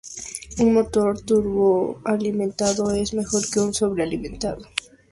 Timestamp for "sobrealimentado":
3.71-4.63